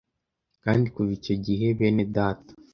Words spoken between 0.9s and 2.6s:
kuva icyo gihe, benedata